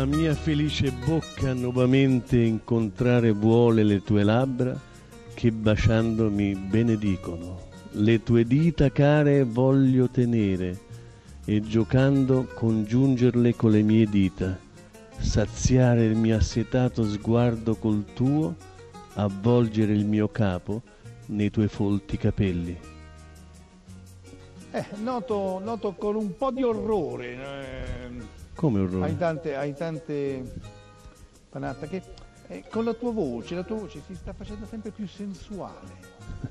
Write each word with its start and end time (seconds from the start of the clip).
La 0.00 0.06
mia 0.06 0.34
felice 0.34 0.90
bocca 0.92 1.52
nuovamente 1.52 2.38
incontrare 2.38 3.32
vuole 3.32 3.82
le 3.82 4.02
tue 4.02 4.22
labbra 4.22 4.74
che 5.34 5.52
baciando 5.52 6.30
mi 6.30 6.54
benedicono. 6.54 7.68
Le 7.90 8.22
tue 8.22 8.46
dita 8.46 8.90
care 8.90 9.44
voglio 9.44 10.08
tenere 10.08 10.78
e 11.44 11.60
giocando 11.60 12.48
congiungerle 12.54 13.54
con 13.54 13.72
le 13.72 13.82
mie 13.82 14.06
dita, 14.06 14.58
saziare 15.18 16.06
il 16.06 16.16
mio 16.16 16.38
assetato 16.38 17.04
sguardo 17.04 17.74
col 17.74 18.06
tuo, 18.14 18.56
avvolgere 19.16 19.92
il 19.92 20.06
mio 20.06 20.28
capo 20.28 20.80
nei 21.26 21.50
tuoi 21.50 21.68
folti 21.68 22.16
capelli. 22.16 22.74
Eh, 24.70 24.84
noto, 25.02 25.60
noto 25.62 25.92
con 25.92 26.14
un 26.14 26.34
po' 26.38 26.50
di 26.50 26.62
orrore. 26.62 27.34
eh, 27.34 28.39
Come 28.60 28.80
orrore? 28.80 29.06
hai 29.06 29.16
tante, 29.16 29.56
hai 29.56 29.74
tante 29.74 30.42
panatta 31.48 31.86
che 31.86 32.02
eh, 32.48 32.64
con 32.70 32.84
la 32.84 32.92
tua 32.92 33.10
voce, 33.10 33.54
la 33.54 33.62
tua 33.62 33.76
voce 33.76 34.02
si 34.06 34.14
sta 34.14 34.34
facendo 34.34 34.66
sempre 34.66 34.90
più 34.90 35.06
sensuale. 35.08 35.78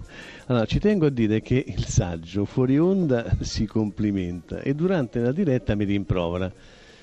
Allora, 0.47 0.65
ci 0.65 0.79
tengo 0.79 1.05
a 1.05 1.09
dire 1.11 1.39
che 1.41 1.63
il 1.67 1.85
saggio 1.85 2.43
fuori 2.45 2.79
onda 2.79 3.23
si 3.41 3.67
complimenta 3.67 4.59
e 4.61 4.73
durante 4.73 5.19
la 5.19 5.31
diretta 5.31 5.75
mi 5.75 5.83
rimprovera. 5.85 6.51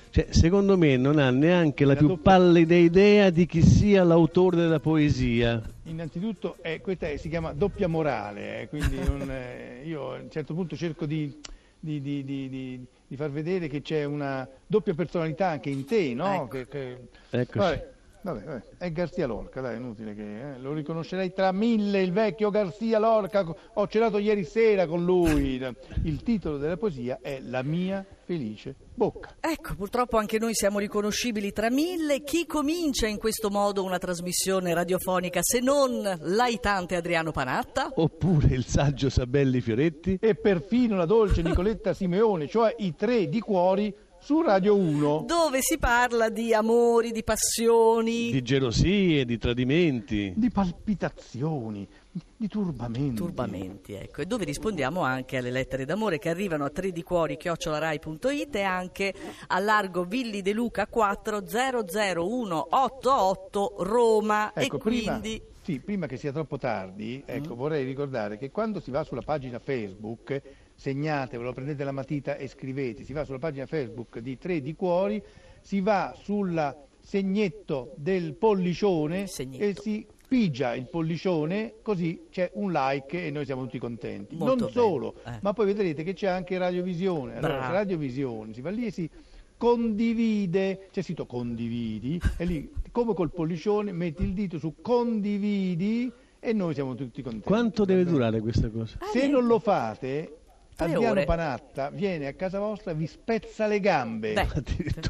Cioè, 0.09 0.27
secondo 0.31 0.77
me 0.77 0.97
non 0.97 1.17
ha 1.19 1.29
neanche 1.29 1.85
la 1.85 1.93
La 1.93 1.99
più 1.99 2.07
doppia- 2.09 2.23
pallida 2.33 2.75
idea 2.75 3.29
di 3.29 3.45
chi 3.45 3.61
sia 3.61 4.03
l'autore 4.03 4.57
della 4.57 4.81
poesia. 4.81 5.61
Innanzitutto 5.83 6.57
eh, 6.61 6.81
questa 6.81 7.07
è- 7.07 7.15
si 7.15 7.29
chiama 7.29 7.53
doppia 7.53 7.87
morale, 7.87 8.63
eh, 8.63 8.67
quindi 8.67 8.97
non, 9.01 9.31
eh, 9.31 9.83
io 9.85 10.11
a 10.11 10.17
un 10.19 10.29
certo 10.29 10.53
punto 10.53 10.75
cerco 10.75 11.05
di, 11.05 11.33
di- 11.79 12.01
di- 12.01 12.25
di- 12.25 12.85
di- 13.07 13.15
far 13.15 13.29
vedere 13.31 13.67
che 13.67 13.81
c'è 13.81 14.03
una 14.03 14.47
doppia 14.65 14.93
personalità 14.93 15.47
anche 15.47 15.69
in 15.69 15.85
te, 15.85 16.13
no? 16.13 16.33
Ecco. 16.33 16.47
Che- 16.47 16.67
che- 16.67 16.97
Eccoci. 17.29 17.57
Vabbè, 17.57 17.89
vabbè, 18.21 18.43
vabbè, 18.43 18.63
è 18.77 18.91
Garzia 18.91 19.27
Lorca, 19.27 19.61
dai, 19.61 19.75
è 19.75 19.77
inutile 19.77 20.13
che 20.13 20.53
eh, 20.53 20.59
lo 20.59 20.73
riconoscerei 20.73 21.33
tra 21.33 21.51
mille, 21.51 22.01
il 22.01 22.11
vecchio 22.11 22.49
Garzia 22.49 22.99
Lorca, 22.99 23.45
ho 23.73 23.87
cenato 23.87 24.17
ieri 24.17 24.43
sera 24.43 24.87
con 24.87 25.03
lui. 25.03 25.55
Il 26.03 26.23
titolo 26.23 26.57
della 26.57 26.77
poesia 26.77 27.19
è 27.21 27.39
La 27.41 27.63
mia 27.63 28.05
felice 28.27 28.75
bocca. 28.93 29.35
Ecco, 29.39 29.75
purtroppo 29.75 30.17
anche 30.17 30.37
noi 30.37 30.53
siamo 30.53 30.79
riconoscibili 30.79 31.53
tra 31.53 31.69
mille. 31.69 32.23
Chi 32.23 32.45
comincia 32.45 33.07
in 33.07 33.17
questo 33.17 33.49
modo 33.49 33.83
una 33.83 33.97
trasmissione 33.99 34.73
radiofonica 34.73 35.39
se 35.41 35.59
non 35.61 36.01
l'aitante 36.21 36.95
Adriano 36.95 37.31
Panatta? 37.31 37.91
Oppure 37.95 38.47
il 38.53 38.65
saggio 38.65 39.09
Sabelli 39.09 39.61
Fioretti. 39.61 40.17
E 40.19 40.35
perfino 40.35 40.97
la 40.97 41.05
dolce 41.05 41.41
Nicoletta 41.43 41.93
Simeone, 41.93 42.47
cioè 42.47 42.75
i 42.79 42.95
tre 42.95 43.29
di 43.29 43.39
cuori 43.39 43.95
su 44.19 44.41
Radio 44.41 44.75
1. 44.75 45.23
Dove 45.25 45.59
si 45.61 45.77
parla 45.77 46.29
di 46.29 46.53
amori, 46.53 47.11
di 47.11 47.23
passioni, 47.23 48.31
Di 48.31 48.41
gelosie, 48.41 49.25
di 49.25 49.37
tradimenti. 49.37 50.33
di 50.35 50.49
palpitazioni, 50.49 51.87
di 52.35 52.47
turbamenti. 52.47 53.15
turbamenti, 53.15 53.93
ecco, 53.93 54.21
e 54.21 54.25
dove 54.25 54.43
rispondiamo 54.45 55.01
anche 55.01 55.37
alle 55.37 55.51
lettere 55.51 55.85
d'amore 55.85 56.17
che 56.19 56.29
arrivano 56.29 56.65
a 56.65 56.69
3 56.69 56.91
di 56.91 57.03
cuori 57.03 57.37
chiocciolarai.it 57.37 58.55
e 58.55 58.61
anche 58.63 59.13
a 59.47 59.59
largo 59.59 60.03
Villi 60.03 60.41
De 60.41 60.53
Luca 60.53 60.87
4 60.87 61.43
00188 61.45 63.75
Roma 63.79 64.51
Ecco, 64.53 64.75
e 64.77 64.79
prima, 64.79 65.19
quindi 65.19 65.41
sì, 65.67 65.79
prima 65.79 66.07
che 66.07 66.15
sia 66.15 66.31
troppo 66.31 66.57
tardi, 66.57 67.21
ecco, 67.25 67.53
vorrei 67.53 67.83
ricordare 67.83 68.37
che 68.37 68.51
quando 68.51 68.79
si 68.79 68.89
va 68.89 69.03
sulla 69.03 69.21
pagina 69.21 69.59
Facebook, 69.59 70.41
segnatevelo, 70.73 71.51
prendete 71.51 71.83
la 71.83 71.91
matita 71.91 72.37
e 72.37 72.47
scrivete, 72.47 73.03
si 73.03 73.11
va 73.11 73.25
sulla 73.25 73.37
pagina 73.37 73.65
Facebook 73.65 74.19
di 74.19 74.37
Tre 74.37 74.61
di 74.61 74.73
Cuori, 74.75 75.21
si 75.59 75.81
va 75.81 76.15
sul 76.17 76.73
segnetto 77.01 77.91
del 77.97 78.35
pollicione 78.35 79.27
Segnetto. 79.27 79.61
e 79.61 79.75
si 79.77 80.07
pigia 80.25 80.73
il 80.73 80.87
pollicione, 80.87 81.73
così 81.81 82.27
c'è 82.29 82.49
un 82.53 82.71
like 82.71 83.25
e 83.25 83.29
noi 83.29 83.43
siamo 83.43 83.63
tutti 83.63 83.77
contenti. 83.77 84.37
Molto 84.37 84.63
non 84.63 84.71
solo, 84.71 85.15
eh. 85.25 85.39
ma 85.41 85.51
poi 85.51 85.65
vedrete 85.65 86.03
che 86.03 86.13
c'è 86.13 86.27
anche 86.27 86.57
Radiovisione. 86.57 87.35
Allora. 87.35 87.67
Radiovisione, 87.71 88.53
si 88.53 88.61
va 88.61 88.69
lì 88.69 88.85
e 88.85 88.91
si 88.91 89.09
condivide, 89.57 90.87
c'è 90.91 91.01
scritto 91.01 91.25
condividi, 91.25 92.19
e 92.37 92.45
lì 92.45 92.71
come 92.91 93.13
col 93.13 93.31
pollicione 93.31 93.91
metti 93.91 94.23
il 94.23 94.33
dito 94.33 94.57
su 94.59 94.75
condividi 94.81 96.11
e 96.39 96.53
noi 96.53 96.73
siamo 96.73 96.95
tutti 96.95 97.21
contenti. 97.21 97.45
Quanto 97.47 97.83
deve 97.85 98.05
durare 98.05 98.39
questa 98.39 98.69
cosa? 98.69 98.97
Ah, 98.99 99.05
Se 99.07 99.27
non 99.27 99.45
lo 99.45 99.59
fate, 99.59 100.37
Adriano 100.77 101.09
ore. 101.09 101.25
Panatta 101.25 101.89
viene 101.89 102.27
a 102.27 102.33
casa 102.33 102.59
vostra 102.59 102.91
e 102.91 102.95
vi 102.95 103.07
spezza 103.07 103.65
le 103.67 103.79
gambe. 103.79 104.33
Beh, 104.33 104.47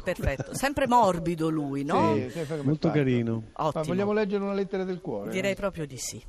perfetto, 0.02 0.54
sempre 0.54 0.86
morbido 0.86 1.50
lui, 1.50 1.84
no? 1.84 2.14
Sì, 2.14 2.30
Molto 2.62 2.88
fa. 2.88 2.94
carino. 2.94 3.42
Ma 3.56 3.66
Ottimo. 3.66 3.84
vogliamo 3.84 4.12
leggere 4.12 4.42
una 4.42 4.54
lettera 4.54 4.84
del 4.84 5.00
cuore? 5.02 5.30
Direi 5.30 5.54
proprio 5.54 5.86
di 5.86 5.98
sì. 5.98 6.22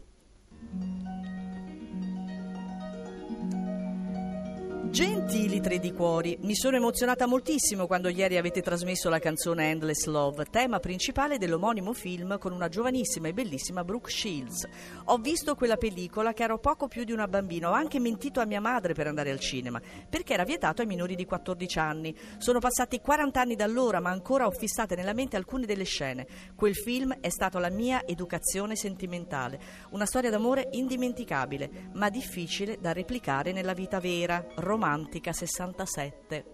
Gentili 4.91 5.61
tre 5.61 5.77
di 5.77 5.93
cuori, 5.93 6.35
mi 6.41 6.55
sono 6.55 6.75
emozionata 6.75 7.27
moltissimo 7.27 7.85
quando 7.85 8.09
ieri 8.09 8.37
avete 8.37 8.63
trasmesso 8.63 9.07
la 9.07 9.19
canzone 9.19 9.69
Endless 9.69 10.05
Love, 10.05 10.45
tema 10.49 10.79
principale 10.79 11.37
dell'omonimo 11.37 11.93
film 11.93 12.39
con 12.39 12.53
una 12.53 12.69
giovanissima 12.69 13.27
e 13.27 13.33
bellissima 13.33 13.83
Brooke 13.83 14.09
Shields. 14.09 14.67
Ho 15.05 15.17
visto 15.17 15.53
quella 15.53 15.77
pellicola 15.77 16.33
che 16.33 16.41
ero 16.41 16.57
poco 16.57 16.87
più 16.87 17.03
di 17.03 17.11
una 17.11 17.27
bambina, 17.27 17.69
ho 17.69 17.73
anche 17.73 17.99
mentito 17.99 18.39
a 18.39 18.45
mia 18.45 18.59
madre 18.59 18.93
per 18.93 19.05
andare 19.05 19.29
al 19.29 19.39
cinema, 19.39 19.79
perché 20.09 20.33
era 20.33 20.43
vietato 20.43 20.81
ai 20.81 20.87
minori 20.87 21.13
di 21.13 21.25
14 21.25 21.77
anni. 21.77 22.17
Sono 22.39 22.57
passati 22.57 22.99
40 22.99 23.39
anni 23.39 23.55
da 23.55 23.65
allora, 23.65 23.99
ma 23.99 24.09
ancora 24.09 24.47
ho 24.47 24.51
fissate 24.51 24.95
nella 24.95 25.13
mente 25.13 25.35
alcune 25.35 25.67
delle 25.67 25.83
scene. 25.83 26.25
Quel 26.55 26.75
film 26.75 27.15
è 27.21 27.29
stato 27.29 27.59
la 27.59 27.69
mia 27.69 28.07
educazione 28.07 28.75
sentimentale, 28.75 29.59
una 29.91 30.07
storia 30.07 30.31
d'amore 30.31 30.69
indimenticabile, 30.71 31.91
ma 31.93 32.09
difficile 32.09 32.79
da 32.81 32.91
replicare 32.91 33.51
nella 33.51 33.73
vita 33.73 33.99
vera, 33.99 34.43
romantica 34.55 34.78
67. 34.79 36.45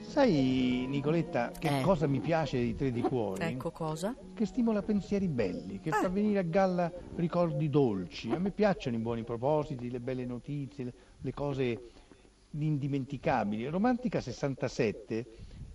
Sai, 0.00 0.86
Nicoletta, 0.88 1.50
che 1.56 1.78
Eh. 1.78 1.82
cosa 1.82 2.06
mi 2.08 2.18
piace 2.20 2.56
dei 2.58 2.74
Tre 2.74 2.90
di 2.90 3.00
Cuori? 3.00 3.42
Ecco 3.44 3.70
cosa? 3.70 4.16
Che 4.34 4.44
stimola 4.46 4.82
pensieri 4.82 5.28
belli, 5.28 5.78
che 5.78 5.90
fa 5.90 6.06
Ah. 6.06 6.08
venire 6.08 6.40
a 6.40 6.42
galla 6.42 6.90
ricordi 7.16 7.68
dolci. 7.68 8.30
A 8.32 8.38
me 8.38 8.50
piacciono 8.50 8.96
i 8.96 8.98
buoni 8.98 9.22
propositi, 9.22 9.88
le 9.90 10.00
belle 10.00 10.24
notizie, 10.24 10.92
le 11.20 11.32
cose 11.32 11.90
indimenticabili. 12.58 13.66
Romantica 13.68 14.20
67, 14.20 15.26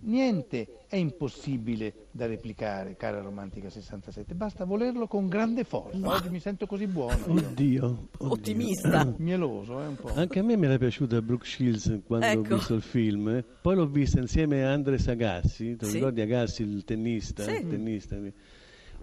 niente 0.06 0.78
è 0.88 0.96
impossibile 0.96 2.06
da 2.10 2.26
replicare, 2.26 2.96
cara 2.96 3.20
Romantica 3.20 3.68
67. 3.70 4.34
Basta 4.34 4.64
volerlo 4.64 5.06
con 5.06 5.28
grande 5.28 5.64
forza. 5.64 5.98
Ma- 5.98 6.14
Oggi 6.14 6.30
mi 6.30 6.40
sento 6.40 6.66
così 6.66 6.86
buono. 6.86 7.16
io. 7.26 7.32
Oddio, 7.32 7.84
oddio. 8.18 8.32
Ottimista. 8.32 9.14
Mieloso, 9.18 9.82
eh, 9.82 9.86
un 9.86 9.96
po'. 9.96 10.12
Anche 10.14 10.38
a 10.38 10.42
me 10.42 10.56
mi 10.56 10.66
era 10.66 10.78
piaciuta 10.78 11.20
Brooke 11.22 11.46
Shields 11.46 12.00
quando 12.06 12.26
Ecco. 12.26 12.54
ho 12.54 12.56
visto 12.56 12.74
il 12.74 12.82
film, 12.82 13.28
eh. 13.28 13.44
poi 13.60 13.74
l'ho 13.76 13.86
vista 13.86 14.20
insieme 14.20 14.64
a 14.64 14.72
Andres 14.72 15.06
Agassi, 15.08 15.76
ti 15.76 15.84
Sì. 15.86 15.92
ricordi 15.94 16.20
Agassi 16.20 16.62
il 16.62 16.84
tennista? 16.84 17.42
Sì. 17.44 17.50
il 17.52 17.68
tennista? 17.68 18.16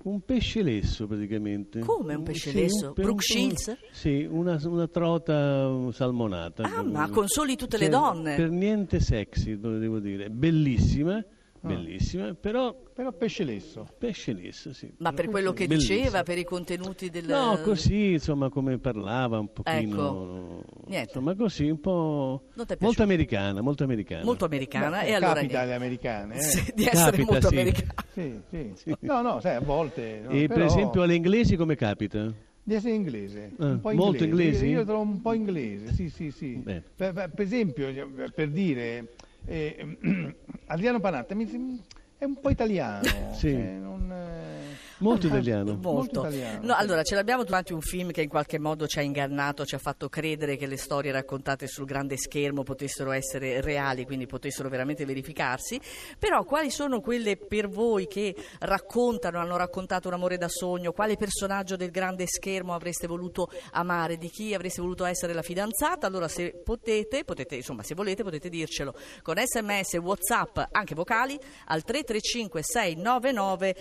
Un 0.03 0.19
pesce 0.25 0.61
lesso 0.61 1.07
praticamente. 1.07 1.79
Come 1.79 2.15
un 2.15 2.23
pesce 2.23 2.51
lesso? 2.51 2.87
un 2.87 2.93
Brooke 2.93 3.21
Shields? 3.21 3.77
Sì, 3.91 4.27
una, 4.29 4.59
una 4.65 4.87
trota 4.87 5.91
salmonata. 5.91 6.63
Ah, 6.63 6.83
ma 6.83 7.09
consoli 7.09 7.55
tutte 7.55 7.77
le 7.77 7.85
Cioè, 7.89 7.91
donne. 7.93 8.35
Per 8.35 8.49
niente 8.49 8.99
sexy, 8.99 9.57
devo 9.57 9.99
dire. 9.99 10.29
Bellissima, 10.29 11.23
Ah. 11.63 11.67
bellissima, 11.69 12.33
però 12.33 12.75
Però 12.93 13.11
pesce 13.13 13.43
lesso. 13.43 13.87
pesce 13.97 14.33
lesso, 14.33 14.73
sì. 14.73 14.91
Ma 14.97 15.13
per 15.13 15.27
quello 15.29 15.51
che 15.53 15.65
Bellissima. 15.65 15.97
diceva, 15.97 16.23
per 16.23 16.37
i 16.37 16.43
contenuti 16.43 17.09
del... 17.09 17.25
No, 17.25 17.57
così, 17.63 18.11
insomma, 18.13 18.49
come 18.49 18.77
parlava 18.77 19.39
un 19.39 19.51
pochino... 19.51 20.59
Ecco. 20.59 20.63
Niente. 20.87 21.07
Insomma, 21.17 21.35
così, 21.35 21.69
un 21.69 21.79
po'... 21.79 22.43
Molto 22.79 23.01
americana, 23.03 23.61
molto 23.61 23.83
americana. 23.83 24.23
Molto 24.25 24.45
americana 24.45 24.99
Beh, 24.99 25.07
e 25.07 25.13
allora... 25.13 25.33
capita 25.33 25.61
alle 25.61 25.73
americane, 25.73 26.35
eh? 26.35 26.41
Sì, 26.41 26.71
di 26.75 26.85
essere 26.85 27.11
Capita, 27.17 27.31
molto 27.31 27.47
sì. 27.47 27.53
americana. 27.55 27.93
Sì, 28.13 28.71
sì. 28.75 28.95
No, 28.99 29.21
no, 29.21 29.39
sai, 29.39 29.55
a 29.55 29.61
volte... 29.61 30.21
no, 30.23 30.29
E 30.31 30.47
per 30.47 30.57
però- 30.57 30.65
esempio 30.65 31.01
alle 31.01 31.15
inglesi 31.15 31.55
come 31.55 31.75
capita? 31.75 32.31
Di 32.65 32.75
essere 32.75 32.93
inglese, 32.93 33.51
Ah, 33.57 33.65
un 33.65 33.79
po' 33.81 33.91
molto 33.93 34.23
inglesi? 34.23 34.67
Io, 34.67 34.79
io 34.79 34.85
trovo 34.85 35.01
un 35.01 35.19
po' 35.21 35.33
inglese, 35.33 35.91
sì, 35.93 36.09
sì, 36.09 36.29
sì. 36.31 36.61
Per, 36.63 36.83
per- 36.95 37.13
per 37.13 37.41
esempio, 37.45 37.87
per 38.33 38.49
dire, 38.49 39.07
eh, 39.45 39.97
Adriano 40.67 40.99
Panatta 40.99 41.35
mi 41.35 41.47
sem- 41.47 41.79
è 42.17 42.25
un 42.25 42.39
po' 42.39 42.49
italiano. 42.49 43.03
Sì. 43.33 43.51
cioè, 43.51 43.77
non, 43.81 44.11
eh, 44.11 44.62
Molto 45.03 45.27
italiano. 45.27 45.73
Molto. 45.73 45.91
Molto 45.91 46.19
italiano, 46.21 46.65
No, 46.65 46.75
allora, 46.75 47.03
ce 47.03 47.15
l'abbiamo 47.15 47.43
davanti 47.43 47.73
un 47.73 47.81
film 47.81 48.11
che 48.11 48.21
in 48.21 48.29
qualche 48.29 48.57
modo 48.57 48.87
ci 48.87 48.99
ha 48.99 49.01
ingannato, 49.01 49.65
ci 49.65 49.75
ha 49.75 49.77
fatto 49.77 50.07
credere 50.07 50.55
che 50.55 50.65
le 50.65 50.77
storie 50.77 51.11
raccontate 51.11 51.67
sul 51.67 51.85
grande 51.85 52.15
schermo 52.15 52.63
potessero 52.63 53.11
essere 53.11 53.59
reali, 53.59 54.05
quindi 54.05 54.25
potessero 54.25 54.69
veramente 54.69 55.05
verificarsi. 55.05 55.79
Però 56.17 56.45
quali 56.45 56.71
sono 56.71 57.01
quelle 57.01 57.35
per 57.35 57.67
voi 57.67 58.07
che 58.07 58.33
raccontano, 58.59 59.39
hanno 59.39 59.57
raccontato 59.57 60.07
un 60.07 60.13
amore 60.13 60.37
da 60.37 60.47
sogno? 60.47 60.93
Quale 60.93 61.17
personaggio 61.17 61.75
del 61.75 61.91
grande 61.91 62.25
schermo 62.25 62.73
avreste 62.73 63.05
voluto 63.05 63.49
amare? 63.71 64.17
Di 64.17 64.29
chi 64.29 64.53
avreste 64.53 64.81
voluto 64.81 65.03
essere 65.03 65.33
la 65.33 65.41
fidanzata? 65.41 66.07
Allora, 66.07 66.29
se 66.29 66.61
potete, 66.63 67.25
potete, 67.25 67.55
insomma, 67.55 67.83
se 67.83 67.93
volete, 67.93 68.23
potete 68.23 68.47
dircelo 68.47 68.95
con 69.21 69.35
sms, 69.37 69.95
whatsapp, 69.95 70.59
anche 70.71 70.95
vocali, 70.95 71.37
al 71.65 71.83
335 71.83 72.61
699 72.63 73.75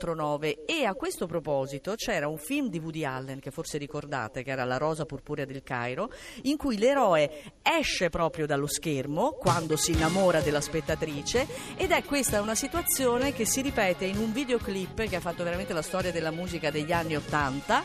2949. 0.00 0.64
E 0.64 0.84
a 0.84 0.94
questo 0.94 1.26
proposito 1.26 1.94
c'era 1.94 2.26
un 2.28 2.38
film 2.38 2.68
di 2.68 2.78
Woody 2.78 3.04
Allen, 3.04 3.38
che 3.40 3.50
forse 3.50 3.78
ricordate, 3.78 4.42
che 4.42 4.50
era 4.50 4.64
La 4.64 4.78
rosa 4.78 5.04
purpurea 5.04 5.44
del 5.44 5.62
Cairo, 5.62 6.10
in 6.42 6.56
cui 6.56 6.78
l'eroe 6.78 7.52
esce 7.62 8.08
proprio 8.08 8.46
dallo 8.46 8.66
schermo 8.66 9.32
quando 9.32 9.76
si 9.76 9.92
innamora 9.92 10.40
della 10.40 10.60
spettatrice 10.60 11.46
ed 11.76 11.90
è 11.90 12.02
questa 12.04 12.40
una 12.40 12.54
situazione 12.54 13.32
che 13.32 13.44
si 13.44 13.60
ripete 13.60 14.04
in 14.06 14.18
un 14.18 14.32
videoclip 14.32 15.08
che 15.08 15.16
ha 15.16 15.20
fatto 15.20 15.44
veramente 15.44 15.72
la 15.72 15.82
storia 15.82 16.10
della 16.10 16.30
musica 16.30 16.70
degli 16.70 16.92
anni 16.92 17.16
Ottanta. 17.16 17.82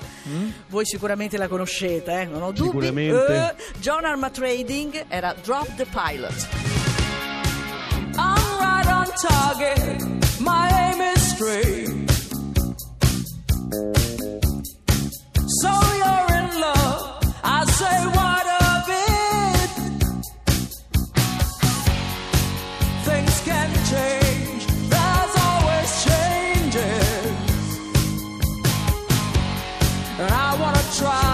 Voi 0.67 0.85
sicuramente 0.85 1.37
la 1.37 1.47
conoscete, 1.47 2.21
eh? 2.21 2.25
non 2.25 2.41
ho 2.41 2.51
dubbi. 2.51 2.87
Eh, 2.87 3.55
John 3.79 4.05
Arma 4.05 4.29
Trading 4.29 5.05
era 5.07 5.33
Drop 5.43 5.75
the 5.75 5.85
Pilot. 5.85 6.47
I'm 8.17 8.59
right 8.59 8.87
on 8.87 9.07
target. 9.17 10.15
My 10.39 10.69
aim 10.69 11.01
is 11.01 11.35
straight. 11.35 11.84
Try 30.93 31.24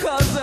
cause 0.00 0.41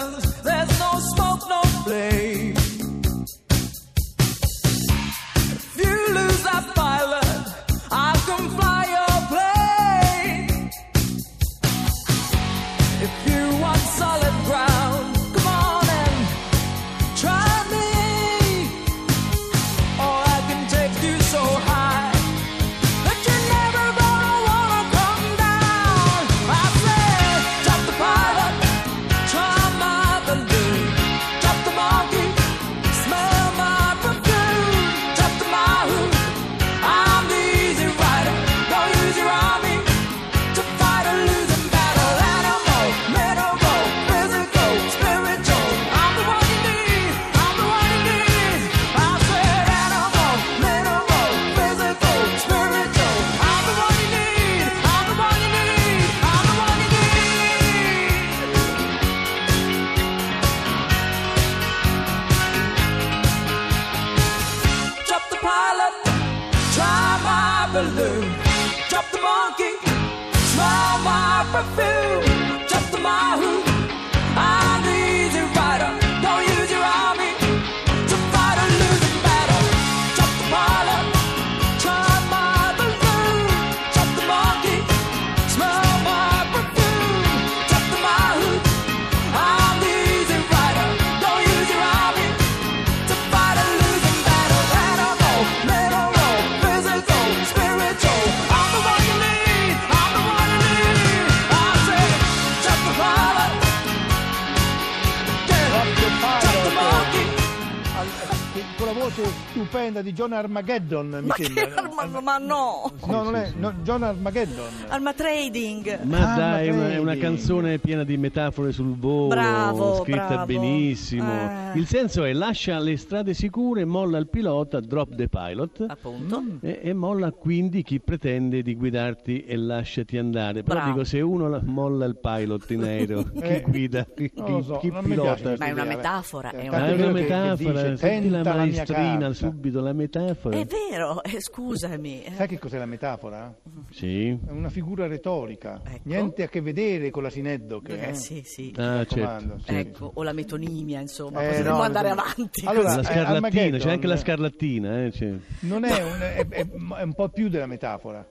stupenda 109.89 110.01
di 110.01 110.13
John 110.13 110.33
Armageddon, 110.33 111.07
mi 111.21 111.25
Ma, 111.27 111.33
che 111.33 111.43
sembra. 111.45 111.81
arma- 111.81 112.21
ma 112.21 112.37
no! 112.37 112.91
No, 113.07 113.23
non 113.23 113.35
è 113.35 113.51
no, 113.57 113.73
John 113.83 114.03
Armageddon. 114.03 114.67
Arma 114.87 115.13
Trading. 115.13 115.99
Ma 116.03 116.33
Ah, 116.33 116.35
dai, 116.37 116.67
è 116.67 116.71
una, 116.71 116.91
è 116.91 116.97
una 116.97 117.17
canzone 117.17 117.79
piena 117.79 118.03
di 118.03 118.17
metafore 118.17 118.71
sul 118.71 118.95
volo, 118.95 119.27
Bravo, 119.29 119.95
scritta 120.03 120.27
bravo. 120.27 120.45
benissimo. 120.45 121.31
Eh. 121.73 121.77
Il 121.77 121.87
senso 121.87 122.23
è 122.23 122.33
lascia 122.33 122.77
le 122.79 122.97
strade 122.97 123.33
sicure, 123.33 123.85
molla 123.85 124.17
il 124.17 124.27
pilota, 124.27 124.79
drop 124.79 125.15
the 125.15 125.27
pilot. 125.27 125.85
Appunto. 125.87 126.43
E, 126.61 126.79
e 126.83 126.93
molla 126.93 127.31
quindi 127.31 127.81
chi 127.83 127.99
pretende 127.99 128.61
di 128.61 128.75
guidarti 128.75 129.43
e 129.45 129.55
lasciati 129.57 130.17
andare. 130.17 130.63
Però 130.63 130.75
Bravo. 130.79 130.91
dico, 130.91 131.03
se 131.03 131.21
uno 131.21 131.47
la- 131.49 131.61
molla 131.63 132.05
il 132.05 132.17
pilot 132.17 132.69
in 132.71 132.83
aereo, 132.83 133.23
chi 133.33 133.39
Eh, 133.41 133.63
guida, 133.67 134.05
chi, 134.15 134.31
non 134.35 134.51
lo 134.51 134.61
so, 134.63 134.77
chi 134.77 134.89
non 134.91 135.03
mi 135.05 135.15
piace 135.15 135.41
pilota? 135.43 135.57
Ma 135.59 135.65
è 135.65 135.71
una 135.71 135.81
idea, 135.83 135.95
metafora, 135.95 136.49
è 136.51 136.67
Tant'è 136.69 136.75
Ah, 136.77 136.85
è 136.85 136.93
una 136.93 136.95
che- 136.95 137.03
che 137.05 137.11
metafora, 137.11 137.81
dice, 137.81 137.97
senti 137.97 138.29
la 138.29 138.35
"Tenta 138.41 138.49
la 138.49 138.63
mia 138.63 138.71
maestrina 138.73 139.09
carta". 139.19 139.33
Subito, 139.79 139.81
la 139.81 139.93
metafora. 139.93 140.57
È 140.57 140.65
vero, 140.65 141.23
eh, 141.23 141.41
scusami. 141.41 142.23
eh. 142.23 142.31
Sai 142.33 142.47
che 142.47 142.59
cos'è 142.59 142.77
la 142.77 142.85
metafora? 142.85 143.55
Sì. 143.91 144.29
È 144.29 144.51
una 144.51 144.69
figura 144.69 145.07
retorica, 145.07 145.81
Ecco. 145.83 145.99
niente 146.03 146.43
a 146.43 146.47
che 146.47 146.61
vedere 146.61 147.09
con 147.09 147.23
la 147.23 147.29
sineddoche. 147.29 147.99
Eh, 147.99 148.09
eh. 148.09 148.13
sì, 148.13 148.41
sì. 148.45 148.73
Ah, 148.77 149.05
certo. 149.05 149.59
sì, 149.65 149.75
Ecco, 149.75 150.11
o 150.13 150.23
la 150.23 150.33
metonimia, 150.33 150.99
insomma, 150.99 151.41
Eh, 151.47 151.61
no, 151.63 151.81
andare 151.81 152.13
no. 152.13 152.21
avanti. 152.21 152.65
Allora, 152.65 152.95
la 152.95 153.01
eh, 153.01 153.03
scarlattina, 153.03 153.77
c'è 153.77 153.89
anche 153.91 154.07
la 154.07 154.17
scarlattina. 154.17 155.05
Eh, 155.05 155.11
c'è. 155.11 155.33
Non 155.61 155.83
è 155.83 156.03
un, 156.03 156.19
è, 156.19 156.47
è- 156.47 156.67
è 156.69 157.01
un 157.03 157.13
po' 157.13 157.29
più 157.29 157.49
della 157.49 157.65
metafora, 157.67 158.25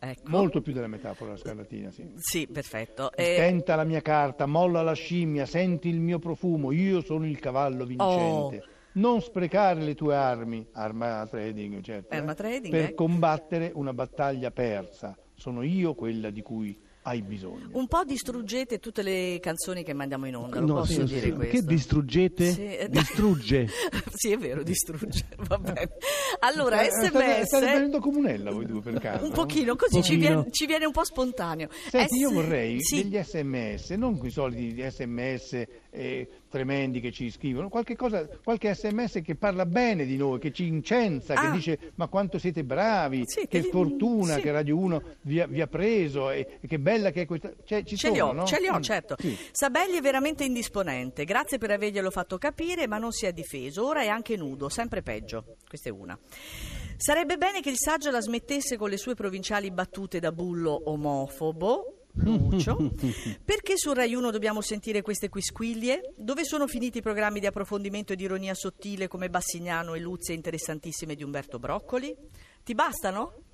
Ecco. 0.00 0.30
molto 0.30 0.60
più 0.60 0.72
della 0.72 0.86
metafora 0.86 1.32
la 1.32 1.36
scarlatina, 1.36 1.90
sì. 1.90 2.08
Sì, 2.16 2.46
perfetto. 2.46 3.12
Eh, 3.12 3.34
Tenta 3.36 3.74
la 3.74 3.84
mia 3.84 4.00
carta, 4.00 4.46
molla 4.46 4.82
la 4.82 4.92
scimmia, 4.94 5.46
senti 5.46 5.88
il 5.88 6.00
mio 6.00 6.18
profumo, 6.18 6.72
io 6.72 7.02
sono 7.02 7.26
il 7.26 7.38
cavallo 7.40 7.84
vincente. 7.84 8.62
Oh. 8.64 8.76
Non 8.98 9.20
sprecare 9.20 9.80
le 9.80 9.94
tue 9.94 10.14
armi, 10.16 10.66
arma 10.72 11.26
trading, 11.28 11.80
certo, 11.82 12.14
Arma 12.14 12.32
eh, 12.32 12.34
trading, 12.34 12.70
per 12.70 12.84
ecco. 12.84 13.04
combattere 13.04 13.70
una 13.74 13.92
battaglia 13.92 14.50
persa. 14.50 15.16
Sono 15.34 15.62
io 15.62 15.94
quella 15.94 16.30
di 16.30 16.42
cui 16.42 16.76
hai 17.02 17.22
bisogno. 17.22 17.68
Un 17.72 17.86
po' 17.86 18.02
distruggete 18.04 18.80
tutte 18.80 19.02
le 19.02 19.38
canzoni 19.40 19.82
che 19.84 19.94
mandiamo 19.94 20.26
in 20.26 20.36
onda, 20.36 20.58
lo 20.60 20.66
No, 20.66 20.74
posso 20.80 21.06
sì, 21.06 21.14
dire 21.14 21.20
sì. 21.20 21.30
questo. 21.32 21.56
Che 21.56 21.62
distruggete? 21.64 22.50
Sì, 22.50 22.76
eh, 22.76 22.88
Distrugge. 22.90 23.68
sì, 24.12 24.32
è 24.32 24.36
vero, 24.36 24.62
distrugge. 24.64 25.26
Va 25.46 25.58
bene. 25.58 25.90
Allora, 26.40 26.82
Eh, 26.82 26.90
state, 26.90 27.08
sms. 27.36 27.46
state 27.46 27.64
venendo 27.66 28.00
comunella 28.00 28.50
voi 28.50 28.66
due 28.66 28.80
per 28.82 28.98
caso? 28.98 29.24
Un 29.24 29.30
pochino, 29.32 29.76
così 29.76 30.02
ci 30.02 30.14
Pochino. 30.16 30.18
viene, 30.40 30.50
ci 30.50 30.66
viene 30.66 30.84
un 30.86 30.92
po' 30.92 31.04
spontaneo. 31.04 31.68
Senti, 31.88 32.16
io 32.16 32.30
S- 32.30 32.32
vorrei 32.32 32.76
sì. 32.82 33.08
degli 33.08 33.22
sms, 33.22 33.90
non 33.90 34.18
quei 34.18 34.30
soliti 34.32 34.74
sms 34.90 35.62
eh, 35.90 36.28
tremendi 36.48 37.00
che 37.00 37.12
ci 37.12 37.30
scrivono, 37.30 37.68
qualche, 37.68 37.94
cosa, 37.96 38.26
qualche 38.42 38.74
sms 38.74 39.20
che 39.22 39.34
parla 39.34 39.66
bene 39.66 40.04
di 40.06 40.16
noi, 40.16 40.38
che 40.38 40.50
ci 40.52 40.66
incensa, 40.66 41.34
Ah. 41.34 41.40
che 41.42 41.50
dice 41.52 41.78
ma 41.96 42.06
quanto 42.08 42.38
siete 42.38 42.64
bravi, 42.64 43.22
Sì, 43.24 43.46
che 43.46 43.60
che- 43.62 43.68
fortuna 43.68 44.34
sì. 44.34 44.40
che 44.40 44.50
Radio 44.50 44.76
1 44.78 45.02
vi 45.22 45.40
ha, 45.40 45.46
vi 45.46 45.60
ha 45.60 45.66
preso 45.66 46.30
e, 46.30 46.58
e 46.60 46.66
che 46.66 46.78
bella 46.78 47.10
che 47.10 47.22
è 47.22 47.26
questa... 47.26 47.52
Cioè, 47.64 47.82
ci 47.84 47.96
Ce 47.96 48.10
li 48.10 48.16
sono, 48.16 48.30
ho, 48.30 48.32
no? 48.34 48.44
ce 48.46 48.60
li 48.60 48.68
ho, 48.68 48.78
Mm, 48.78 48.82
certo. 48.82 49.16
sì. 49.18 49.36
Sabelli 49.52 49.96
è 49.98 50.00
veramente 50.00 50.44
indisponente. 50.44 51.24
Grazie 51.24 51.58
per 51.58 51.70
averglielo 51.70 52.10
fatto 52.10 52.38
capire, 52.38 52.86
ma 52.86 52.98
non 52.98 53.12
si 53.12 53.26
è 53.26 53.32
difeso. 53.32 53.86
Ora 53.86 54.02
è 54.02 54.08
anche 54.08 54.36
nudo, 54.36 54.68
sempre 54.68 55.02
peggio. 55.02 55.56
Questa 55.68 55.88
è 55.88 55.92
una. 55.92 56.18
Sarebbe 56.96 57.36
bene 57.36 57.60
che 57.60 57.70
il 57.70 57.76
saggio 57.78 58.10
la 58.10 58.20
smettesse 58.20 58.76
con 58.76 58.88
le 58.90 58.96
sue 58.96 59.14
provinciali 59.14 59.70
battute 59.70 60.18
da 60.18 60.32
bullo 60.32 60.80
omofobo. 60.90 61.92
Lucio. 62.22 62.92
Perché 63.44 63.74
su 63.76 63.92
Rai 63.92 64.14
1 64.14 64.30
dobbiamo 64.30 64.60
sentire 64.60 65.02
queste 65.02 65.28
quisquiglie? 65.28 66.12
Dove 66.16 66.44
sono 66.44 66.66
finiti 66.66 66.98
i 66.98 67.02
programmi 67.02 67.40
di 67.40 67.46
approfondimento 67.46 68.12
e 68.12 68.16
di 68.16 68.24
ironia 68.24 68.54
sottile 68.54 69.08
come 69.08 69.30
Bassignano 69.30 69.94
e 69.94 70.00
Luzie 70.00 70.34
interessantissime 70.34 71.14
di 71.14 71.22
Umberto 71.22 71.58
Broccoli? 71.58 72.14
Ti 72.62 72.74
bastano? 72.74 73.47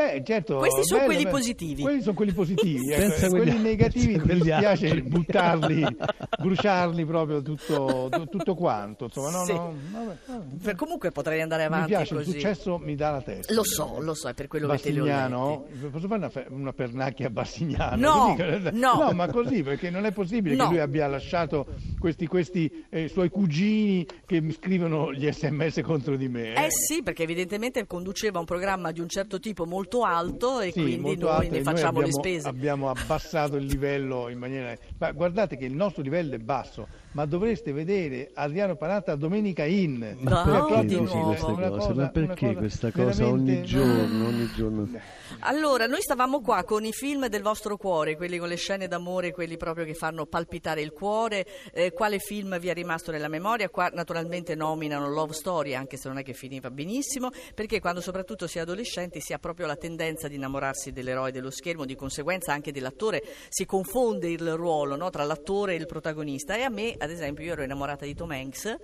Beh, 0.00 0.22
certo. 0.24 0.56
Questi 0.56 0.84
sono 0.84 1.00
bello, 1.00 1.06
quelli 1.12 1.24
bello. 1.24 1.36
positivi. 1.36 1.82
Quelli 1.82 2.00
sono 2.00 2.14
quelli 2.14 2.32
positivi. 2.32 2.90
ecco. 2.92 3.28
Quelli 3.28 3.58
negativi 3.58 4.16
mi 4.18 4.34
dispiace 4.34 5.02
buttarli, 5.02 5.84
bruciarli 6.40 7.04
proprio 7.04 7.42
tutto, 7.42 8.08
tu- 8.10 8.24
tutto 8.26 8.54
quanto. 8.54 9.04
Insomma, 9.04 9.30
no, 9.30 9.44
Sì. 9.44 9.52
no, 9.52 9.74
vabbè, 9.92 10.16
vabbè. 10.26 10.44
Per- 10.62 10.74
comunque 10.74 11.10
potrei 11.10 11.40
andare 11.42 11.62
Mi 11.68 11.74
avanti 11.74 11.88
piace, 11.88 12.14
così. 12.14 12.28
il 12.28 12.34
successo 12.34 12.78
mi 12.78 12.94
dà 12.94 13.10
la 13.10 13.20
testa. 13.20 13.52
Lo 13.52 13.62
so, 13.64 13.98
lo 14.00 14.14
so, 14.14 14.28
è 14.28 14.34
per 14.34 14.48
quello 14.48 14.68
che 14.68 14.78
te 14.80 14.90
posso 15.90 16.06
fare 16.08 16.18
una, 16.18 16.30
fe- 16.30 16.46
una 16.48 16.72
pernacchia 16.72 17.26
a 17.26 17.30
Bassignano? 17.30 17.96
No, 17.96 18.36
Così- 18.36 18.78
no. 18.78 19.10
ma 19.12 19.28
così, 19.28 19.62
perché 19.62 19.90
non 19.90 20.06
è 20.06 20.12
possibile 20.12 20.54
No. 20.54 20.64
che 20.64 20.70
lui 20.70 20.80
abbia 20.80 21.06
lasciato 21.08 21.66
questi, 21.98 22.26
questi 22.26 22.86
eh, 22.88 23.08
suoi 23.08 23.28
cugini 23.28 24.06
che 24.24 24.40
mi 24.40 24.52
scrivono 24.52 25.12
gli 25.12 25.30
sms 25.30 25.80
contro 25.82 26.16
di 26.16 26.28
me. 26.28 26.54
Eh 26.54 26.68
sì, 26.70 27.02
perché 27.02 27.24
evidentemente 27.24 27.86
conduceva 27.86 28.38
un 28.38 28.44
programma 28.46 28.92
di 28.92 29.00
un 29.00 29.08
certo 29.08 29.38
tipo 29.40 29.66
molto 29.66 29.89
alto 29.98 30.60
e 30.60 30.72
Sì, 30.72 30.80
quindi 30.80 30.98
molto 30.98 31.26
noi 31.26 31.34
alto, 31.34 31.52
ne 31.52 31.62
facciamo 31.62 31.98
abbiamo, 31.98 32.06
le 32.06 32.12
spese. 32.12 32.48
Abbiamo 32.48 32.90
abbassato 32.90 33.56
il 33.56 33.66
livello 33.66 34.28
in 34.28 34.38
maniera... 34.38 34.74
Ma 34.98 35.12
guardate 35.12 35.56
che 35.56 35.64
il 35.64 35.74
nostro 35.74 36.02
livello 36.02 36.34
è 36.34 36.38
basso, 36.38 36.86
ma 37.12 37.24
dovreste 37.26 37.72
vedere 37.72 38.30
Adriano 38.34 38.76
Panatta 38.76 39.14
Domenica 39.16 39.64
In. 39.64 40.16
Ma 40.20 40.42
È 40.42 40.44
perché 40.44 40.84
dici 40.86 41.02
nuovo? 41.02 41.26
queste 41.28 41.52
cose? 41.52 41.68
cosa- 41.70 41.94
Ma 41.94 42.08
perché 42.08 42.46
cosa 42.46 42.58
questa 42.58 42.92
cosa 42.92 43.26
ogni 43.26 43.62
giorno, 43.62 44.26
ogni 44.26 44.48
giorno? 44.54 44.88
Allora, 45.40 45.86
noi 45.86 46.00
stavamo 46.02 46.40
qua 46.40 46.64
con 46.64 46.84
i 46.84 46.92
film 46.92 47.26
del 47.28 47.42
vostro 47.42 47.76
cuore, 47.76 48.16
quelli 48.16 48.38
con 48.38 48.48
le 48.48 48.56
scene 48.56 48.88
d'amore, 48.88 49.32
quelli 49.32 49.56
proprio 49.56 49.84
che 49.84 49.94
fanno 49.94 50.26
palpitare 50.26 50.82
il 50.82 50.92
cuore. 50.92 51.46
Eh, 51.72 51.92
quale 51.92 52.18
film 52.18 52.58
vi 52.58 52.68
è 52.68 52.74
rimasto 52.74 53.10
nella 53.10 53.28
memoria? 53.28 53.68
Qua 53.70 53.88
naturalmente 53.92 54.54
nominano 54.54 55.08
Love 55.08 55.32
Story, 55.32 55.74
anche 55.74 55.96
se 55.96 56.08
non 56.08 56.18
è 56.18 56.22
che 56.22 56.32
finiva 56.34 56.70
benissimo, 56.70 57.30
perché 57.54 57.80
quando 57.80 58.00
soprattutto 58.00 58.46
si 58.46 58.58
è 58.58 58.60
adolescenti 58.60 59.20
si 59.20 59.32
ha 59.32 59.38
proprio 59.38 59.66
la 59.66 59.76
tendenza 59.76 60.28
di 60.28 60.34
innamorarsi 60.36 60.92
dell'eroe 60.92 61.32
dello 61.32 61.50
schermo, 61.50 61.84
di 61.84 61.94
conseguenza 61.96 62.52
anche 62.52 62.72
dell'attore, 62.72 63.22
si 63.48 63.64
confonde 63.64 64.28
il 64.28 64.54
ruolo 64.54 64.96
no, 64.96 65.10
tra 65.10 65.24
l'attore 65.24 65.72
e 65.74 65.76
il 65.76 65.86
protagonista. 65.86 66.56
E 66.56 66.62
a 66.62 66.68
me, 66.70 66.96
ad 67.00 67.10
esempio, 67.10 67.44
io 67.44 67.52
ero 67.52 67.62
innamorata 67.62 68.04
di 68.04 68.14
Tom 68.14 68.30
Hanks, 68.30 68.76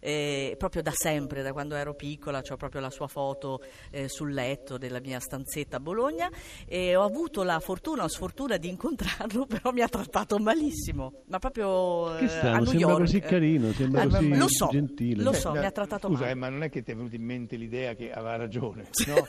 eh, 0.00 0.54
proprio 0.58 0.82
da 0.82 0.92
sempre, 0.94 1.42
da 1.42 1.52
quando 1.52 1.74
ero 1.74 1.94
piccola, 1.94 2.42
ho 2.48 2.56
proprio 2.56 2.80
la 2.80 2.90
sua 2.90 3.08
foto 3.08 3.60
eh, 3.90 4.08
sul 4.08 4.32
letto 4.32 4.78
della 4.78 5.00
mia 5.00 5.18
stanzetta 5.20 5.76
a 5.76 5.80
Bologna 5.80 6.30
e 6.66 6.96
ho 6.96 7.02
avuto 7.04 7.42
la 7.42 7.60
fortuna 7.60 8.04
o 8.04 8.08
sfortuna 8.08 8.56
di 8.56 8.68
incontrarlo, 8.68 9.46
però 9.50 9.72
mi 9.72 9.80
ha 9.80 9.88
trattato 9.88 10.38
malissimo, 10.38 11.22
ma 11.26 11.38
proprio 11.38 12.16
eh, 12.16 12.20
Che 12.20 12.28
strano, 12.28 12.56
a 12.56 12.58
New 12.58 12.66
sembra 12.66 12.88
York. 12.88 13.00
così 13.00 13.20
carino, 13.20 13.72
sembra 13.72 14.02
Eh, 14.02 14.08
così 14.08 14.36
lo 14.36 14.46
so, 14.48 14.68
gentile. 14.70 15.22
lo 15.22 15.32
so, 15.32 15.50
Beh, 15.52 15.60
mi 15.60 15.66
ha 15.66 15.70
trattato 15.70 16.08
Scusa, 16.08 16.20
male. 16.20 16.32
eh, 16.32 16.34
ma 16.34 16.48
non 16.48 16.62
è 16.62 16.68
che 16.70 16.82
ti 16.82 16.90
è 16.92 16.94
venuta 16.94 17.16
in 17.16 17.24
mente 17.24 17.56
l'idea 17.56 17.94
che 17.94 18.12
aveva 18.12 18.36
ragione, 18.36 18.88
no? 19.06 19.26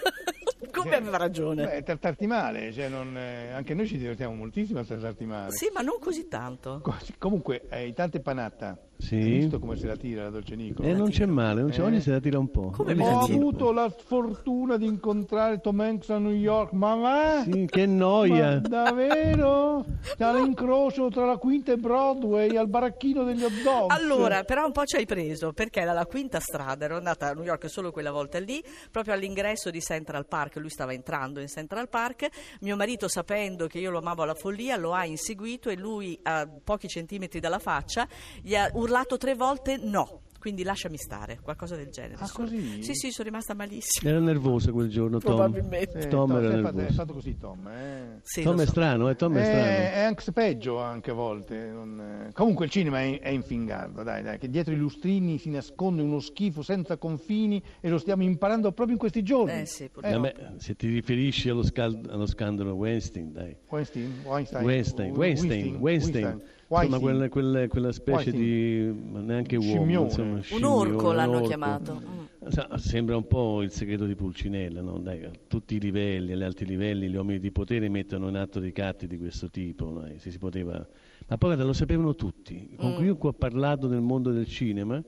Come 0.83 0.95
aveva 0.95 1.17
ragione? 1.17 1.65
Beh, 1.65 1.83
trattarti 1.83 2.27
male, 2.27 2.71
cioè 2.71 2.89
non, 2.89 3.15
eh, 3.17 3.51
anche 3.51 3.73
noi 3.73 3.87
ci 3.87 3.97
divertiamo 3.97 4.33
moltissimo 4.35 4.79
a 4.79 4.83
trattarti 4.83 5.25
male. 5.25 5.51
Sì, 5.51 5.69
ma 5.73 5.81
non 5.81 5.97
così 5.99 6.27
tanto. 6.27 6.79
Co- 6.81 6.95
Comunque, 7.17 7.63
hai 7.69 7.93
tante 7.93 8.19
panatta. 8.19 8.77
Sì. 9.03 9.15
Hai 9.15 9.29
visto 9.31 9.59
come 9.59 9.75
se 9.75 9.85
la 9.87 9.97
tira 9.97 10.23
la 10.23 10.29
Dolce 10.29 10.55
Nicola? 10.55 10.87
E 10.87 10.93
non 10.93 11.09
c'è 11.09 11.25
male, 11.25 11.59
non 11.61 11.71
c'è, 11.71 11.81
Eh. 11.81 11.83
ogni 11.83 11.99
se 11.99 12.11
la 12.11 12.19
tira 12.21 12.39
un 12.39 12.49
po'. 12.49 12.69
Come 12.71 12.95
la 12.95 13.03
Ho 13.03 13.27
la 13.27 13.33
avuto 13.33 13.71
la 13.73 13.89
sfortuna 13.89 14.77
di 14.77 14.85
incontrare 14.85 15.59
Tom 15.59 15.79
Hanks 15.81 16.09
a 16.09 16.19
New 16.19 16.31
York, 16.31 16.71
ma 16.71 16.95
va? 16.95 17.43
Sì, 17.43 17.67
che 17.69 17.85
Ma 17.85 17.93
noia. 17.95 18.59
davvero? 18.59 19.83
All'incrocio 20.19 21.09
tra 21.09 21.25
la 21.25 21.35
Quinta 21.35 21.73
e 21.73 21.77
Broadway 21.77 22.55
al 22.55 22.69
baracchino 22.69 23.23
degli 23.25 23.43
hot. 23.43 23.91
Allora, 23.91 24.43
però 24.43 24.65
un 24.65 24.71
po' 24.71 24.85
ci 24.85 24.95
hai 24.95 25.05
preso, 25.05 25.51
perché 25.51 25.83
dalla 25.83 26.05
quinta 26.05 26.39
strada, 26.39 26.85
ero 26.85 26.95
andata 26.95 27.27
a 27.27 27.33
New 27.33 27.43
York 27.43 27.69
solo 27.69 27.91
quella 27.91 28.11
volta 28.11 28.39
lì, 28.39 28.63
proprio 28.89 29.13
all'ingresso 29.13 29.69
di 29.69 29.81
Central 29.81 30.27
Park, 30.27 30.55
lui 30.55 30.69
stava 30.69 30.93
entrando 30.93 31.41
in 31.41 31.47
Central 31.49 31.89
Park, 31.89 32.27
mio 32.61 32.77
marito 32.77 33.09
sapendo 33.09 33.67
che 33.67 33.79
io 33.79 33.91
lo 33.91 33.97
amavo 33.97 34.23
alla 34.23 34.33
follia 34.33 34.77
lo 34.77 34.93
ha 34.93 35.03
inseguito 35.05 35.69
e 35.69 35.75
lui 35.75 36.17
a 36.23 36.47
pochi 36.63 36.87
centimetri 36.87 37.41
dalla 37.41 37.59
faccia 37.59 38.07
gli 38.41 38.55
ha 38.55 38.69
urlato 38.73 38.91
tre 39.17 39.35
volte 39.35 39.77
no. 39.77 40.19
Quindi 40.43 40.63
lasciami 40.63 40.97
stare, 40.97 41.39
qualcosa 41.41 41.77
del 41.77 41.87
genere. 41.87 42.15
Ah, 42.19 42.29
così? 42.29 42.83
Sì, 42.83 42.93
sì, 42.95 43.11
sono 43.11 43.29
rimasta 43.29 43.53
malissimo. 43.53 44.09
Era 44.09 44.19
nervoso 44.19 44.73
quel 44.73 44.89
giorno, 44.89 45.17
Tom. 45.19 45.35
Probabilmente. 45.37 45.99
Eh, 45.99 46.07
Tom 46.09 46.31
era 46.35 46.39
è 46.49 46.61
fatto, 46.61 46.67
è 46.67 46.73
nervoso. 46.81 46.93
fatto 46.99 47.13
così 47.13 47.37
Tom, 47.37 47.67
eh. 47.69 48.19
Sì, 48.23 48.41
Tom 48.41 48.59
è 48.59 48.65
so. 48.65 48.71
strano, 48.71 49.09
eh, 49.09 49.15
Tom 49.15 49.37
è 49.37 49.39
Eh, 49.39 49.45
strano. 49.45 49.65
è 49.65 49.99
anche 50.01 50.31
peggio 50.33 50.79
anche 50.81 51.11
a 51.11 51.13
volte. 51.13 51.67
non- 51.71 52.25
eh. 52.27 52.33
Comunque 52.33 52.65
il 52.65 52.71
cinema 52.71 52.99
è, 52.99 53.21
è 53.21 53.29
infingardo, 53.29 54.03
dai, 54.03 54.21
dai, 54.21 54.37
che 54.37 54.49
dietro 54.49 54.73
i 54.73 54.75
lustrini 54.75 55.37
si 55.37 55.49
nasconde 55.49 56.01
uno 56.01 56.19
schifo 56.19 56.61
senza 56.61 56.97
confini 56.97 57.63
e 57.79 57.87
lo 57.87 57.97
stiamo 57.97 58.23
imparando 58.23 58.73
proprio 58.73 58.95
in 58.95 58.99
questi 58.99 59.23
giorni. 59.23 59.61
Eh 59.61 59.65
sì, 59.65 59.87
purtroppo. 59.87 60.19
Vabbè, 60.19 60.35
se 60.57 60.75
ti 60.75 60.87
riferisci 60.87 61.47
allo, 61.47 61.63
scal- 61.63 62.05
allo 62.09 62.25
scandalo 62.25 62.73
Weinstein, 62.73 63.31
dai. 63.31 63.55
Weinstein, 63.69 64.13
Weinstein, 64.25 64.63
Weinstein, 64.65 65.11
Weinstein, 65.15 65.15
Weinstein. 65.15 65.63
Insomma, 65.63 65.79
Weinstein. 65.79 66.51
Quella, 66.67 67.29
quella- 67.29 67.67
quella 67.67 67.91
specie 67.91 68.31
di 68.31 68.91
ma 69.11 69.19
neanche 69.21 69.55
uomo, 69.55 69.71
Scimmione. 69.71 70.05
insomma, 70.05 70.41
Un 70.51 70.63
orco 70.63 71.11
l'hanno 71.11 71.35
orco. 71.37 71.47
chiamato. 71.47 72.01
Mm. 72.03 72.47
Sa- 72.49 72.77
Sembra 72.77 73.15
un 73.15 73.27
po' 73.27 73.61
il 73.61 73.71
segreto 73.71 74.05
di 74.05 74.15
Pulcinella, 74.15 74.81
no? 74.81 74.97
Dai, 74.99 75.23
a 75.23 75.31
tutti 75.47 75.75
i 75.75 75.79
livelli, 75.79 76.33
agli 76.33 76.43
alti 76.43 76.65
livelli, 76.65 77.07
gli 77.09 77.15
uomini 77.15 77.39
di 77.39 77.51
potere 77.51 77.87
mettono 77.89 78.27
in 78.27 78.35
atto 78.35 78.59
ricatti 78.59 79.07
di 79.07 79.17
questo 79.17 79.49
tipo, 79.49 79.85
dai, 79.91 80.19
se 80.19 80.29
si 80.31 80.37
poteva... 80.39 80.85
Ma 81.27 81.37
poi 81.37 81.55
lo 81.55 81.71
sapevano 81.73 82.15
tutti. 82.15 82.75
Con 82.75 82.95
chiunque 82.97 83.29
ho 83.29 83.33
parlato 83.33 83.87
nel 83.87 84.01
mondo 84.01 84.31
del 84.31 84.45
cinema, 84.45 84.95
mi 84.95 85.03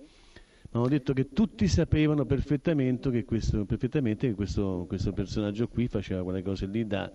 hanno 0.72 0.88
detto 0.88 1.12
che 1.12 1.30
tutti 1.34 1.68
sapevano 1.68 2.26
perfettamente 2.26 3.10
che 3.12 3.26
questo, 3.26 3.66
perfettamente 3.66 4.28
che 4.30 4.34
questo, 4.34 4.86
questo 4.88 5.12
personaggio 5.12 5.68
qui 5.68 5.88
faceva 5.90 6.24
quelle 6.24 6.42
cose 6.42 6.68
lì 6.68 6.88
da 6.88 7.12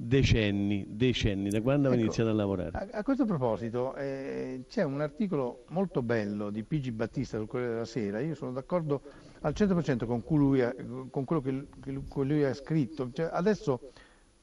decenni, 0.00 0.86
decenni, 0.90 1.50
da 1.50 1.60
quando 1.60 1.88
Ecco, 1.90 2.00
iniziato 2.00 2.30
a 2.30 2.32
lavorare. 2.32 2.70
A, 2.72 2.98
a 2.98 3.02
questo 3.02 3.24
proposito, 3.24 3.96
eh, 3.96 4.62
c'è 4.68 4.84
un 4.84 5.00
articolo 5.00 5.64
molto 5.70 6.02
bello 6.02 6.50
di 6.50 6.62
Pigi 6.62 6.92
Battista 6.92 7.36
sul 7.36 7.48
Corriere 7.48 7.72
della 7.72 7.84
Sera. 7.84 8.20
Io 8.20 8.36
sono 8.36 8.52
d'accordo 8.52 9.02
al 9.40 9.52
100% 9.56 10.06
con, 10.06 10.22
cui 10.22 10.38
lui 10.38 10.62
ha- 10.62 10.72
con 11.10 11.24
quello 11.24 11.42
che, 11.42 11.66
che 11.82 11.90
lui, 11.90 12.04
che 12.08 12.22
lui 12.22 12.44
ha 12.44 12.54
scritto. 12.54 13.10
Cioè, 13.12 13.28
adesso 13.32 13.90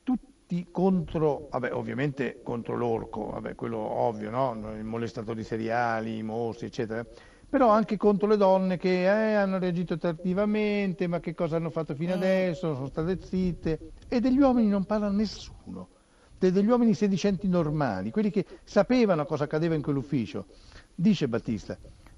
tutti 0.03 0.67
contro, 0.71 1.47
vabbè, 1.49 1.73
ovviamente 1.73 2.41
contro 2.43 2.75
l'orco, 2.75 3.27
vabbè, 3.27 3.55
quello 3.55 3.77
ovvio, 3.77 4.29
no? 4.29 4.75
I 4.77 4.83
molestatori 4.83 5.43
seriali, 5.43 6.17
i 6.17 6.23
mostri, 6.23 6.67
eccetera. 6.67 7.05
Però 7.49 7.69
anche 7.69 7.97
contro 7.97 8.27
le 8.27 8.37
donne 8.37 8.77
che 8.77 9.03
eh, 9.03 9.33
hanno 9.35 9.59
reagito 9.59 9.97
tardivamente, 9.97 11.07
ma 11.07 11.19
che 11.19 11.33
cosa 11.33 11.55
hanno 11.55 11.69
fatto 11.69 11.95
fino 11.95 12.13
adesso, 12.13 12.73
sono 12.73 12.87
state 12.87 13.19
zitte. 13.21 13.91
E 14.07 14.19
degli 14.19 14.39
uomini 14.39 14.67
non 14.67 14.85
parla 14.85 15.09
nessuno 15.09 15.89
de- 16.37 16.51
degli 16.51 16.67
uomini 16.67 16.93
sedicenti 16.93 17.47
normali, 17.47 18.11
quelli 18.11 18.29
che 18.29 18.45
sapevano 18.63 19.25
cosa 19.25 19.45
accadeva 19.45 19.75
in 19.75 19.81
quell'ufficio. 19.81 20.45
Dice 20.93 21.27
Battista, 21.27 21.77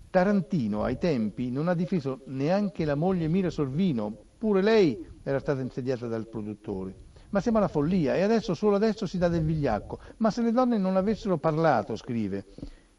Tarantino 0.09 0.83
ai 0.83 0.97
tempi 0.97 1.51
non 1.51 1.67
ha 1.67 1.73
difeso 1.73 2.21
neanche 2.25 2.85
la 2.85 2.95
moglie 2.95 3.27
Mira 3.27 3.49
Sorvino, 3.49 4.15
pure 4.37 4.61
lei 4.61 5.05
era 5.23 5.39
stata 5.39 5.61
insediata 5.61 6.07
dal 6.07 6.27
produttore. 6.27 6.95
Ma 7.29 7.41
siamo 7.41 7.57
alla 7.57 7.67
follia 7.67 8.15
e 8.15 8.21
adesso, 8.21 8.53
solo 8.53 8.75
adesso 8.75 9.05
si 9.05 9.17
dà 9.17 9.27
del 9.27 9.43
vigliacco. 9.43 9.99
Ma 10.17 10.31
se 10.31 10.41
le 10.41 10.51
donne 10.51 10.77
non 10.77 10.95
avessero 10.95 11.37
parlato, 11.37 11.95
scrive, 11.95 12.45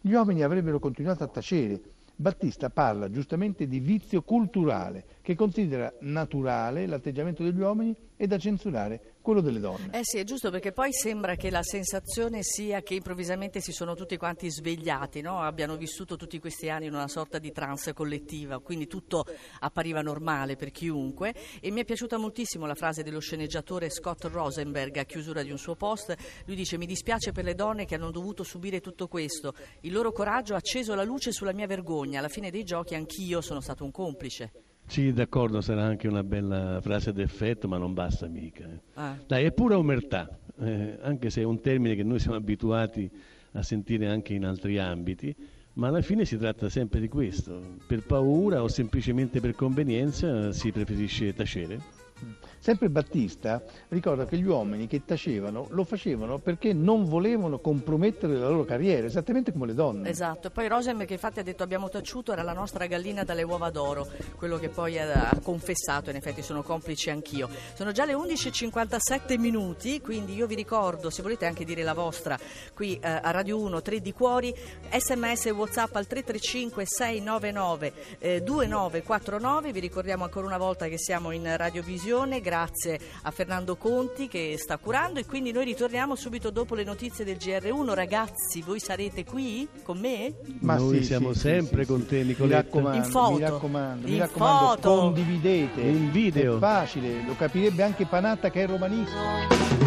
gli 0.01 0.13
uomini 0.13 0.43
avrebbero 0.43 0.79
continuato 0.79 1.25
a 1.25 1.29
tacere. 1.29 1.81
Battista 2.21 2.69
parla 2.69 3.09
giustamente 3.13 3.69
di 3.69 3.79
vizio 3.79 4.23
culturale 4.23 5.18
che 5.29 5.35
considera 5.35 5.93
naturale 6.01 6.87
l'atteggiamento 6.87 7.43
degli 7.43 7.61
uomini 7.61 7.95
e 8.17 8.27
da 8.27 8.39
censurare 8.39 9.17
quello 9.21 9.43
delle 9.43 9.61
donne. 9.61 9.91
Eh 9.93 10.01
sì, 10.01 10.17
è 10.17 10.25
giusto 10.25 10.51
perché 10.51 10.73
poi 10.73 10.91
sembra 10.91 11.35
che 11.35 11.51
la 11.51 11.63
sensazione 11.63 12.39
sia 12.43 12.81
che 12.81 12.95
improvvisamente 12.95 13.61
si 13.61 13.73
sono 13.73 13.95
tutti 13.95 14.17
quanti 14.17 14.51
svegliati, 14.51 15.21
no? 15.21 15.43
abbiano 15.43 15.77
vissuto 15.77 16.17
tutti 16.17 16.39
questi 16.39 16.71
anni 16.71 16.87
in 16.87 16.95
una 16.95 17.09
sorta 17.09 17.39
di 17.39 17.53
trance 17.53 17.93
collettiva, 17.93 18.59
quindi 18.61 18.87
tutto 18.87 19.27
appariva 19.61 20.01
normale 20.01 20.57
per 20.57 20.71
chiunque 20.71 21.35
e 21.61 21.71
mi 21.73 21.83
è 21.83 21.85
piaciuta 21.85 22.17
moltissimo 22.17 22.65
la 22.65 22.75
frase 22.75 23.03
dello 23.03 23.21
sceneggiatore 23.21 23.91
Scott 23.91 24.25
Rosenberg 24.33 24.97
a 24.97 25.05
chiusura 25.05 25.43
di 25.43 25.51
un 25.51 25.59
suo 25.59 25.75
post, 25.75 26.17
lui 26.47 26.57
dice 26.57 26.79
mi 26.79 26.87
dispiace 26.87 27.33
per 27.33 27.45
le 27.45 27.55
donne 27.55 27.85
che 27.85 27.97
hanno 27.97 28.11
dovuto 28.11 28.45
subire 28.45 28.81
tutto 28.81 29.09
questo, 29.09 29.53
il 29.83 29.93
loro 29.93 30.11
coraggio 30.11 30.55
ha 30.55 30.57
acceso 30.57 30.95
la 30.95 31.05
luce 31.05 31.33
sulla 31.33 31.53
mia 31.53 31.67
vergogna, 31.67 32.19
alla 32.19 32.29
fine 32.29 32.51
dei 32.51 32.65
giochi 32.65 32.95
anch'io 32.95 33.43
sono 33.43 33.61
stato 33.61 33.85
un 33.85 33.91
complice. 33.91 34.68
Sì, 34.89 35.13
d'accordo, 35.13 35.61
sarà 35.61 35.85
anche 35.85 36.09
una 36.09 36.25
bella 36.25 36.81
frase 36.81 37.13
d'effetto, 37.13 37.69
ma 37.69 37.77
non 37.77 37.93
basta 37.93 38.27
mica. 38.27 38.65
eh. 38.65 38.81
Ah. 38.95 39.17
Dai, 39.27 39.45
è 39.45 39.53
pura 39.53 39.77
omertà, 39.77 40.39
eh, 40.61 40.99
anche 41.03 41.29
se 41.29 41.43
è 41.43 41.45
un 41.45 41.61
termine 41.61 41.95
che 41.95 42.03
noi 42.03 42.19
siamo 42.19 42.37
abituati 42.37 43.09
a 43.53 43.63
sentire 43.63 44.09
anche 44.09 44.33
in 44.33 44.47
altri 44.47 44.79
ambiti, 44.79 45.35
ma 45.75 45.89
alla 45.89 46.01
fine 46.01 46.25
si 46.25 46.39
tratta 46.39 46.71
sempre 46.71 47.01
di 47.01 47.09
questo. 47.09 47.77
Per 47.87 48.03
paura 48.03 48.63
o 48.63 48.69
semplicemente 48.69 49.41
per 49.41 49.55
convenienza 49.55 50.53
si 50.53 50.73
preferisce 50.73 51.35
tacere. 51.35 51.79
Sempre 52.59 52.91
Battista 52.91 53.63
ricorda 53.89 54.27
che 54.27 54.37
gli 54.37 54.47
uomini 54.47 54.87
che 54.87 55.05
tacevano 55.05 55.67
lo 55.71 55.85
facevano 55.85 56.39
perché 56.39 56.73
non 56.73 57.05
volevano 57.05 57.59
compromettere 57.59 58.35
la 58.35 58.49
loro 58.49 58.65
carriera, 58.65 59.07
esattamente 59.07 59.53
come 59.53 59.67
le 59.67 59.75
donne. 59.75 60.09
Esatto, 60.09 60.49
e 60.49 60.51
poi 60.51 60.69
Rosenberg 60.69 61.07
che 61.09 61.15
infatti 61.15 61.41
ha 61.41 61.43
detto 61.43 61.63
abbiamo 61.63 61.89
taciuto 61.89 62.33
era 62.33 62.43
la 62.43 62.53
nostra 62.53 62.87
gallina 62.87 63.25
dalle 63.25 63.43
uova 63.43 63.71
d'oro, 63.71 64.07
quello 64.37 64.59
che 64.59 64.69
poi 64.69 64.99
ha 64.99 65.39
confessato, 65.43 66.11
in 66.11 66.17
effetti 66.17 66.43
sono 66.43 66.63
complice 66.63 67.11
anch'io. 67.11 67.49
Sono 67.75 67.93
già 67.93 68.05
le 68.05 68.15
11.57 68.15 69.39
minuti, 69.39 70.01
quindi 70.01 70.35
io 70.35 70.47
vi 70.47 70.55
ricordo, 70.55 71.11
se 71.11 71.23
volete 71.23 71.47
anche 71.47 71.65
dire 71.65 71.83
la 71.83 71.95
vostra, 71.95 72.37
qui 72.75 72.99
eh, 72.99 73.09
a 73.09 73.31
Radio 73.31 73.61
1, 73.61 73.81
3 73.81 74.01
di 74.01 74.13
cuori, 74.13 74.55
sms 74.91 75.47
e 75.47 75.51
whatsapp 75.51 75.95
al 75.95 76.07
335 76.07 76.85
699 76.87 77.93
eh, 78.19 78.43
2949, 78.43 79.73
vi 79.73 79.81
ricordiamo 79.81 80.25
ancora 80.25 80.47
una 80.47 80.59
volta 80.59 80.89
che 80.89 80.99
siamo 80.99 81.31
in 81.31 81.57
radiovisione, 81.57 82.41
grazie 82.49 82.99
a 83.23 83.31
Fernando 83.31 83.77
Conti 83.77 84.27
che 84.27 84.55
sta 84.57 84.79
curando 84.79 85.21
e 85.21 85.27
quindi 85.27 85.53
noi 85.53 85.67
ritorniamo 85.67 86.15
subito 86.15 86.49
dopo 86.51 86.75
le 86.75 86.83
notizie 86.83 87.23
del 87.23 87.37
GR1. 87.37 87.93
Ragazzi, 87.93 88.63
voi 88.63 88.81
sarete 88.81 89.23
qui 89.25 89.69
con 89.83 89.99
me? 89.99 90.33
Noi 90.61 91.01
sì, 91.01 91.05
siamo 91.05 91.35
sì, 91.35 91.41
sempre 91.41 91.83
sì, 91.83 91.91
con 91.91 92.01
sì. 92.01 92.07
te, 92.07 92.17
Mi 92.21 92.29
Nicoletta. 92.29 92.57
raccomando, 92.63 92.97
In 92.97 93.11
foto. 93.11 93.33
mi 93.35 93.41
raccomando, 93.41 94.07
mi 94.07 94.13
In 94.15 94.19
raccomando, 94.21 94.67
foto. 94.69 94.97
condividete. 95.01 95.81
In 95.83 96.11
video. 96.11 96.57
È 96.57 96.59
facile, 96.59 97.23
lo 97.27 97.37
capirebbe 97.37 97.83
anche 97.83 98.07
Panatta 98.07 98.51
che 98.51 98.63
è 98.63 98.67
romanista. 98.67 99.78